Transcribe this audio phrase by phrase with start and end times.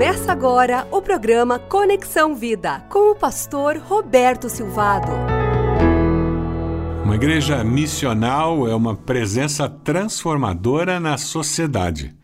[0.00, 5.12] Começa agora o programa Conexão Vida com o pastor Roberto Silvado.
[7.04, 12.14] Uma igreja missional é uma presença transformadora na sociedade.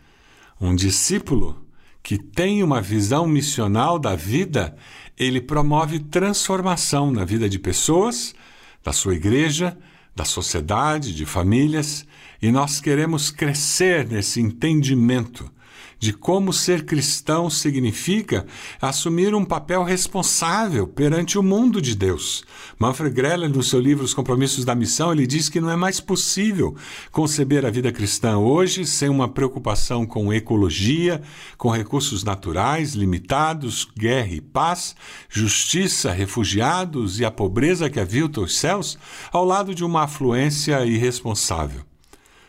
[0.58, 1.66] Um discípulo
[2.02, 4.74] que tem uma visão missional da vida,
[5.14, 8.34] ele promove transformação na vida de pessoas,
[8.82, 9.76] da sua igreja,
[10.14, 12.06] da sociedade, de famílias,
[12.40, 15.54] e nós queremos crescer nesse entendimento
[15.98, 18.46] de como ser cristão significa
[18.80, 22.44] assumir um papel responsável perante o mundo de Deus.
[22.78, 26.00] Manfred Greller, no seu livro Os Compromissos da Missão, ele diz que não é mais
[26.00, 26.76] possível
[27.10, 31.22] conceber a vida cristã hoje sem uma preocupação com ecologia,
[31.56, 34.94] com recursos naturais limitados, guerra e paz,
[35.28, 38.98] justiça, refugiados e a pobreza que avilta os céus,
[39.32, 41.82] ao lado de uma afluência irresponsável.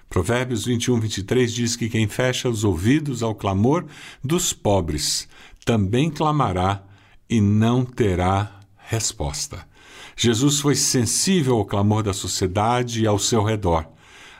[0.09, 3.85] Provérbios 21, 23 diz que quem fecha os ouvidos ao clamor
[4.23, 5.27] dos pobres
[5.65, 6.83] também clamará
[7.29, 9.67] e não terá resposta.
[10.15, 13.85] Jesus foi sensível ao clamor da sociedade e ao seu redor.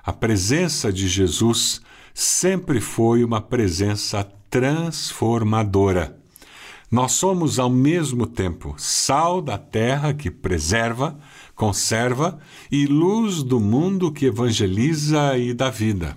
[0.03, 1.81] A presença de Jesus
[2.13, 6.16] sempre foi uma presença transformadora.
[6.89, 11.19] Nós somos ao mesmo tempo sal da terra que preserva,
[11.53, 12.39] conserva
[12.71, 16.15] e luz do mundo que evangeliza e dá vida.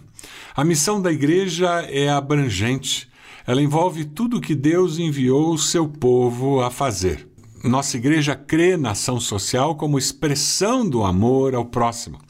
[0.55, 3.09] A missão da igreja é abrangente.
[3.45, 7.29] Ela envolve tudo que Deus enviou o seu povo a fazer.
[7.65, 12.30] Nossa igreja crê na ação social como expressão do amor ao próximo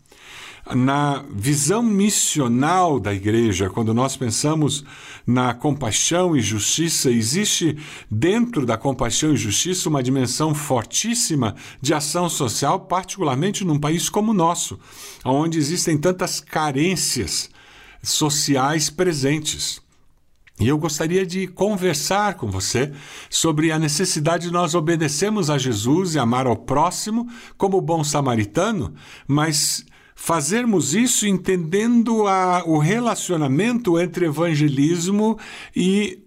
[0.75, 4.85] na visão missional da igreja, quando nós pensamos
[5.27, 7.77] na compaixão e justiça, existe
[8.11, 14.31] dentro da compaixão e justiça uma dimensão fortíssima de ação social, particularmente num país como
[14.33, 14.79] o nosso,
[15.25, 17.51] onde existem tantas carências
[18.03, 19.81] sociais presentes.
[20.61, 22.93] E eu gostaria de conversar com você
[23.31, 27.27] sobre a necessidade de nós obedecermos a Jesus e amar ao próximo
[27.57, 28.93] como bom samaritano,
[29.27, 29.87] mas
[30.23, 35.39] fazermos isso entendendo a, o relacionamento entre evangelismo
[35.75, 36.23] e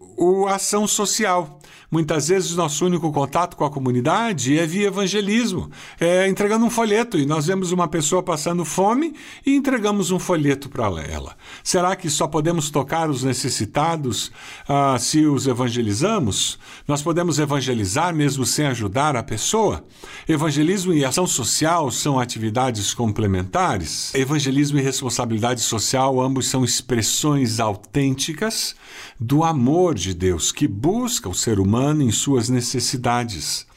[0.49, 1.61] a ação social.
[1.93, 7.19] Muitas vezes nosso único contato com a comunidade é via evangelismo, é entregando um folheto
[7.19, 9.13] e nós vemos uma pessoa passando fome
[9.45, 11.35] e entregamos um folheto para ela.
[11.63, 14.31] Será que só podemos tocar os necessitados
[14.67, 16.57] ah, se os evangelizamos?
[16.87, 19.85] Nós podemos evangelizar mesmo sem ajudar a pessoa?
[20.27, 24.15] Evangelismo e ação social são atividades complementares?
[24.15, 28.75] Evangelismo e responsabilidade social ambos são expressões autênticas
[29.19, 33.67] do amor de Deus que busca o ser humano humano em suas necessidades.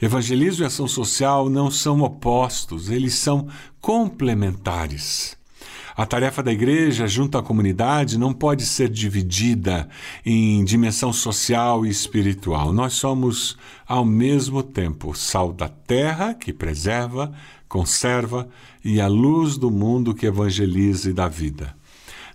[0.00, 3.46] Evangelismo e ação social não são opostos, eles são
[3.80, 5.36] complementares.
[5.94, 9.86] A tarefa da igreja junto à comunidade não pode ser dividida
[10.24, 12.72] em dimensão social e espiritual.
[12.72, 17.30] Nós somos, ao mesmo tempo, sal da terra que preserva,
[17.68, 18.48] conserva
[18.82, 21.76] e a luz do mundo que evangeliza e dá vida.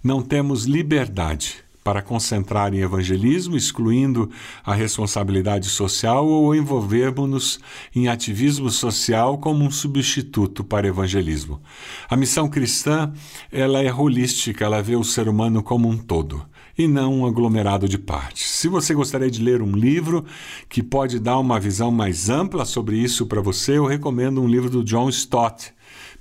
[0.03, 4.29] Não temos liberdade para concentrar em evangelismo, excluindo
[4.61, 7.61] a responsabilidade social ou envolvermos-nos
[7.95, 11.61] em ativismo social como um substituto para evangelismo.
[12.09, 13.13] A missão cristã,
[13.49, 16.45] ela é holística, ela vê o ser humano como um todo
[16.77, 18.49] e não um aglomerado de partes.
[18.49, 20.25] Se você gostaria de ler um livro
[20.67, 24.69] que pode dar uma visão mais ampla sobre isso para você, eu recomendo um livro
[24.69, 25.71] do John Stott,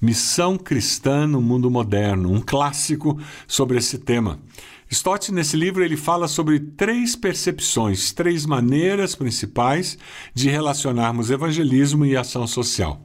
[0.00, 4.38] Missão Cristã no Mundo Moderno, um clássico sobre esse tema.
[4.90, 9.98] Stott, nesse livro, ele fala sobre três percepções, três maneiras principais
[10.32, 13.00] de relacionarmos evangelismo e ação social.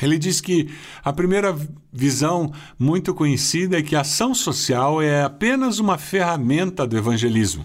[0.00, 0.68] Ele diz que
[1.02, 1.56] a primeira
[1.92, 7.64] visão muito conhecida é que a ação social é apenas uma ferramenta do evangelismo.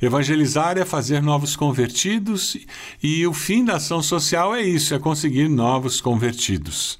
[0.00, 2.56] Evangelizar é fazer novos convertidos
[3.00, 6.98] e o fim da ação social é isso, é conseguir novos convertidos.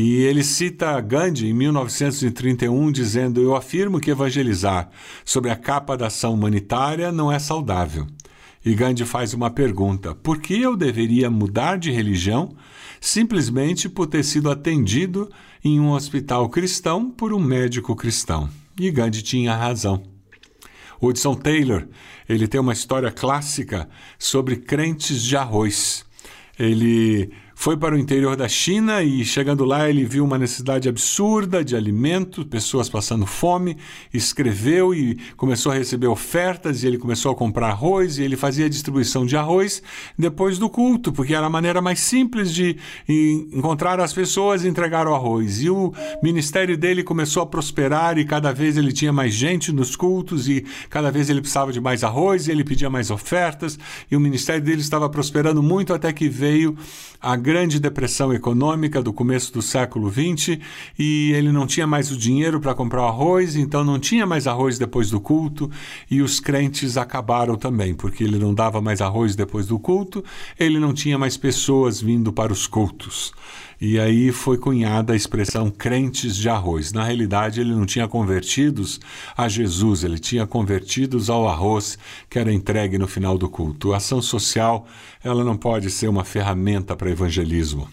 [0.00, 4.88] E ele cita Gandhi em 1931 dizendo: Eu afirmo que evangelizar
[5.24, 8.06] sobre a capa da ação humanitária não é saudável.
[8.64, 12.54] E Gandhi faz uma pergunta: por que eu deveria mudar de religião
[13.00, 15.28] simplesmente por ter sido atendido
[15.64, 18.48] em um hospital cristão por um médico cristão?
[18.78, 20.00] E Gandhi tinha razão.
[21.02, 21.88] Hudson Taylor,
[22.28, 26.06] ele tem uma história clássica sobre crentes de arroz.
[26.56, 31.64] Ele foi para o interior da China e, chegando lá, ele viu uma necessidade absurda
[31.64, 33.76] de alimento, pessoas passando fome,
[34.14, 38.70] escreveu e começou a receber ofertas, e ele começou a comprar arroz, e ele fazia
[38.70, 39.82] distribuição de arroz
[40.16, 42.76] depois do culto, porque era a maneira mais simples de
[43.52, 45.60] encontrar as pessoas e entregar o arroz.
[45.60, 49.96] E o ministério dele começou a prosperar, e cada vez ele tinha mais gente nos
[49.96, 53.76] cultos, e cada vez ele precisava de mais arroz, e ele pedia mais ofertas,
[54.08, 56.78] e o ministério dele estava prosperando muito até que veio
[57.20, 60.58] a Grande Depressão Econômica do começo do século XX
[60.98, 64.78] e ele não tinha mais o dinheiro para comprar arroz, então não tinha mais arroz
[64.78, 65.70] depois do culto
[66.10, 70.22] e os crentes acabaram também, porque ele não dava mais arroz depois do culto,
[70.60, 73.32] ele não tinha mais pessoas vindo para os cultos.
[73.80, 76.92] E aí foi cunhada a expressão crentes de arroz.
[76.92, 78.98] Na realidade, ele não tinha convertidos
[79.36, 81.96] a Jesus, ele tinha convertidos ao arroz
[82.28, 83.92] que era entregue no final do culto.
[83.92, 84.84] A ação social,
[85.22, 87.88] ela não pode ser uma ferramenta para evangelismo.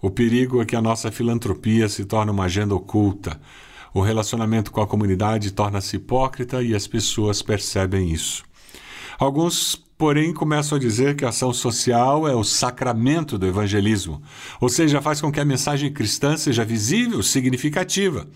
[0.00, 3.40] O perigo é que a nossa filantropia se torne uma agenda oculta.
[3.94, 8.42] O relacionamento com a comunidade torna-se hipócrita e as pessoas percebem isso.
[9.16, 14.22] Alguns porém começam a dizer que a ação social é o sacramento do evangelismo,
[14.60, 18.26] ou seja, faz com que a mensagem cristã seja visível, significativa.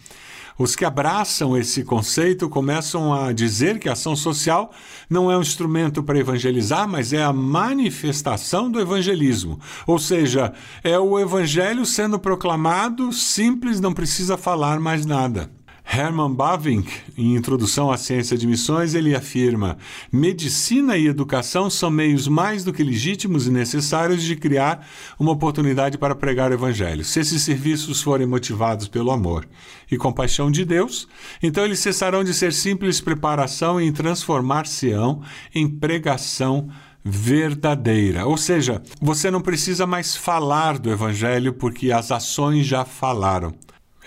[0.58, 4.72] Os que abraçam esse conceito começam a dizer que a ação social
[5.08, 9.60] não é um instrumento para evangelizar, mas é a manifestação do evangelismo.
[9.86, 15.50] Ou seja, é o evangelho sendo proclamado, simples, não precisa falar mais nada.
[15.88, 19.78] Herman Bavinck, em Introdução à Ciência de Missões, ele afirma:
[20.12, 24.86] medicina e educação são meios mais do que legítimos e necessários de criar
[25.18, 27.04] uma oportunidade para pregar o Evangelho.
[27.04, 29.48] Se esses serviços forem motivados pelo amor
[29.90, 31.06] e compaixão de Deus,
[31.42, 35.22] então eles cessarão de ser simples preparação e transformar-se-ão
[35.54, 36.68] em pregação
[37.04, 38.26] verdadeira.
[38.26, 43.54] Ou seja, você não precisa mais falar do Evangelho porque as ações já falaram.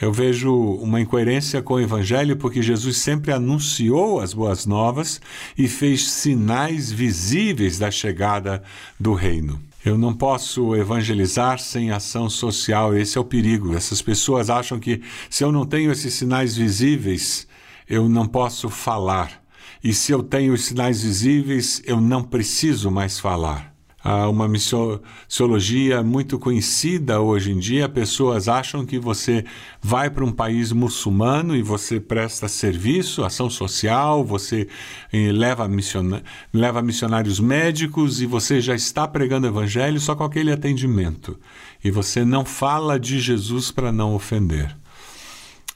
[0.01, 5.19] Eu vejo uma incoerência com o Evangelho porque Jesus sempre anunciou as boas novas
[5.57, 8.63] e fez sinais visíveis da chegada
[8.97, 9.61] do reino.
[9.83, 13.75] Eu não posso evangelizar sem ação social, esse é o perigo.
[13.75, 17.45] Essas pessoas acham que se eu não tenho esses sinais visíveis,
[17.87, 19.43] eu não posso falar.
[19.83, 23.68] E se eu tenho os sinais visíveis, eu não preciso mais falar
[24.03, 27.89] uma missiologia muito conhecida hoje em dia.
[27.89, 29.43] Pessoas acham que você
[29.81, 34.67] vai para um país muçulmano e você presta serviço, ação social, você
[35.11, 36.23] eh, leva, missiona
[36.53, 41.37] leva missionários médicos e você já está pregando evangelho só com aquele atendimento.
[41.83, 44.75] E você não fala de Jesus para não ofender.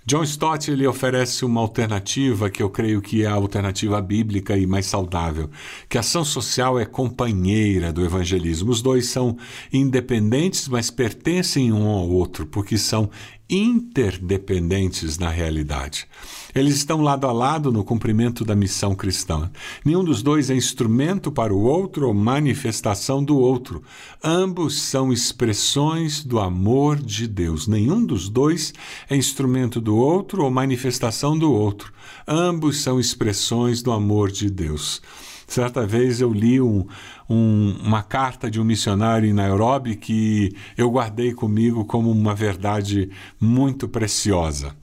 [0.06, 4.68] John Stott ele oferece uma alternativa que eu creio que é a alternativa bíblica e
[4.68, 5.50] mais saudável,
[5.88, 8.70] que a ação social é companheira do evangelismo.
[8.70, 9.38] Os dois são
[9.72, 13.10] independentes, mas pertencem um ao outro, porque são
[13.56, 16.08] interdependentes na realidade.
[16.56, 19.52] Eles estão lado a lado no cumprimento da missão cristã.
[19.86, 23.84] Nenhum dos dois é instrumento para o outro ou manifestação do outro.
[24.24, 27.68] Ambos são expressões do amor de Deus.
[27.68, 28.74] Nenhum dos dois
[29.08, 31.94] é instrumento do outro ou manifestação do outro.
[32.28, 35.00] Ambos são expressões do amor de Deus.
[35.48, 36.86] Certa vez eu li um,
[37.30, 43.10] um, uma carta de um missionário em Nairobi que eu guardei comigo como uma verdade
[43.40, 44.76] muito preciosa.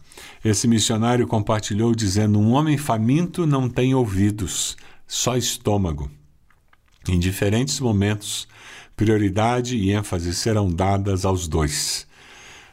[0.45, 4.77] Esse missionário compartilhou dizendo: Um homem faminto não tem ouvidos,
[5.07, 6.11] só estômago.
[7.09, 8.47] Em diferentes momentos,
[8.95, 12.07] prioridade e ênfase serão dadas aos dois.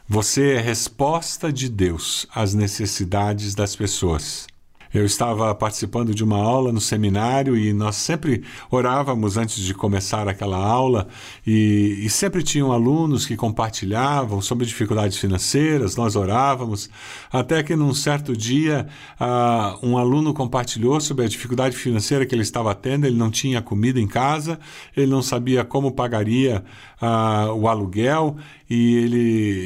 [0.06, 4.46] Você é resposta de Deus às necessidades das pessoas.
[4.92, 10.26] Eu estava participando de uma aula no seminário e nós sempre orávamos antes de começar
[10.26, 11.08] aquela aula
[11.46, 16.88] e, e, sempre tinham alunos que compartilhavam sobre dificuldades financeiras, nós orávamos,
[17.30, 18.86] até que num certo dia
[19.20, 23.60] uh, um aluno compartilhou sobre a dificuldade financeira que ele estava tendo, ele não tinha
[23.60, 24.58] comida em casa,
[24.96, 26.64] ele não sabia como pagaria
[27.02, 28.36] uh, o aluguel
[28.70, 29.18] e ele,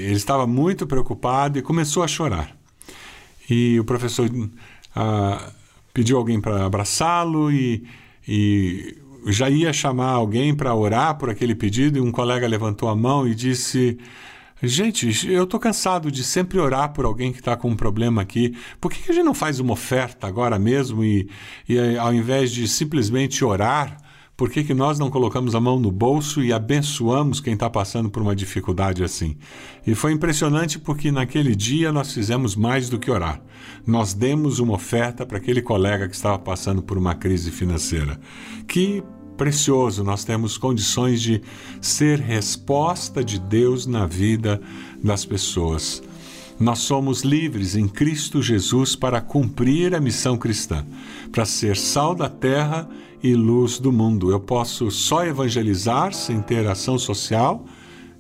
[0.07, 2.57] ele estava muito preocupado e começou a chorar.
[3.49, 4.31] E o professor
[4.95, 5.51] ah,
[5.93, 7.85] pediu alguém para abraçá-lo e,
[8.27, 8.97] e
[9.27, 13.27] já ia chamar alguém para orar por aquele pedido e um colega levantou a mão
[13.27, 13.99] e disse:
[14.63, 18.57] Gente, eu estou cansado de sempre orar por alguém que está com um problema aqui.
[18.81, 21.29] Por que, que, a gente não faz uma oferta agora mesmo e,
[21.69, 24.02] e ao invés de simplesmente orar,
[24.37, 28.11] por que, que nós não colocamos a mão no bolso e abençoamos quem está passando
[28.11, 29.37] por uma dificuldade assim?
[29.87, 33.43] E foi impressionante porque naquele dia nós fizemos mais do que orar.
[33.87, 38.19] Nós demos uma oferta para aquele colega que estava passando por uma crise financeira,
[38.67, 39.03] que
[39.37, 40.05] precioso.
[40.05, 41.43] Nós temos condições de
[41.81, 44.61] ser resposta de Deus na vida
[45.03, 46.03] das pessoas.
[46.59, 50.87] Nós somos livres em Cristo Jesus para cumprir a missão cristã,
[51.31, 52.89] para ser sal da terra
[53.23, 54.31] e luz do mundo.
[54.31, 57.65] Eu posso só evangelizar sem ter ação social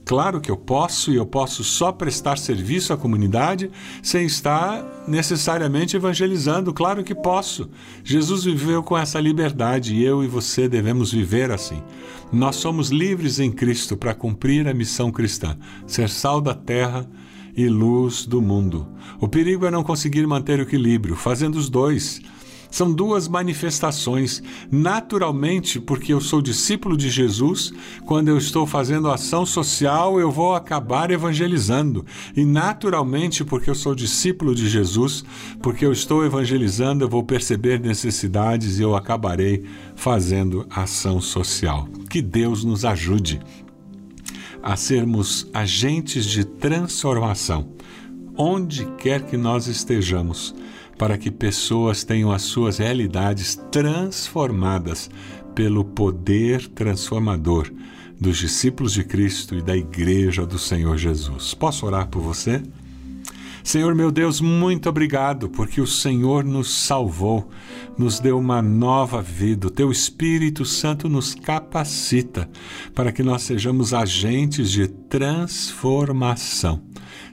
[0.05, 3.71] Claro que eu posso e eu posso só prestar serviço à comunidade
[4.03, 6.73] sem estar necessariamente evangelizando.
[6.73, 7.71] Claro que posso.
[8.03, 11.81] Jesus viveu com essa liberdade e eu e você devemos viver assim.
[12.33, 17.13] Nós somos livres em Cristo para cumprir a missão cristã, ser sal da terra e
[17.57, 18.87] luz do mundo.
[19.21, 22.21] O perigo é não conseguir manter o equilíbrio, fazendo os dois.
[22.73, 24.43] São duas manifestações.
[24.71, 27.71] Naturalmente, porque eu sou discípulo de Jesus,
[28.07, 32.07] quando eu estou fazendo ação social, eu vou acabar evangelizando.
[32.35, 35.23] E naturalmente, porque eu sou discípulo de Jesus,
[35.61, 41.87] porque eu estou evangelizando, eu vou perceber necessidades e eu acabarei fazendo ação social.
[42.09, 43.39] Que Deus nos ajude
[44.63, 47.69] a sermos agentes de transformação,
[48.37, 50.55] onde quer que nós estejamos
[50.97, 55.11] para que pessoas tenham as suas realidades transformadas
[55.55, 57.71] pelo poder transformador
[58.21, 61.55] dos discípulos de Cristo e da Igreja do Senhor Jesus.
[61.55, 62.63] Posso orar por você?
[63.65, 67.49] Senhor meu Deus, muito obrigado, porque o Senhor nos salvou,
[67.97, 69.69] nos deu uma nova vida.
[69.69, 72.49] O Teu Espírito Santo nos capacita
[72.95, 76.83] para que nós sejamos agentes de transformação.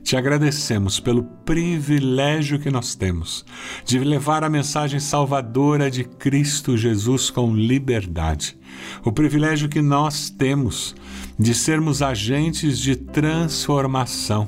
[0.04, 3.46] Te agradecemos pelo privilégio que nós temos
[3.86, 8.58] de levar a mensagem salvadora de Cristo Jesus com liberdade.
[9.04, 10.96] O privilégio que nós temos
[11.38, 14.48] de sermos agentes de transformação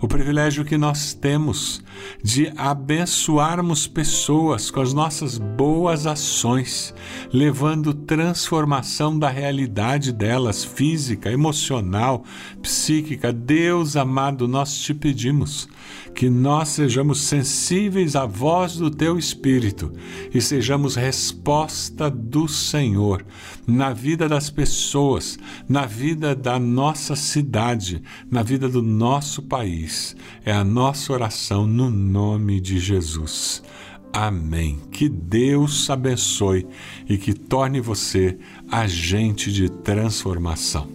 [0.00, 1.82] o privilégio que nós temos
[2.22, 6.94] de abençoarmos pessoas com as nossas boas ações,
[7.32, 12.24] levando transformação da realidade delas, física, emocional,
[12.60, 13.32] psíquica.
[13.32, 15.68] Deus amado, nós te pedimos
[16.14, 19.92] que nós sejamos sensíveis à voz do teu Espírito
[20.32, 23.24] e sejamos resposta do Senhor
[23.66, 29.71] na vida das pessoas, na vida da nossa cidade, na vida do nosso país.
[30.44, 33.62] É a nossa oração no nome de Jesus.
[34.12, 34.78] Amém.
[34.90, 36.66] Que Deus abençoe
[37.08, 38.38] e que torne você
[38.70, 40.86] agente de transformação.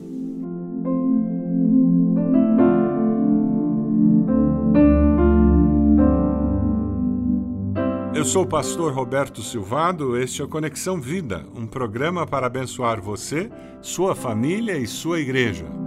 [8.13, 13.50] Eu sou o pastor Roberto Silvado, este é Conexão Vida, um programa para abençoar você,
[13.79, 15.87] sua família e sua igreja.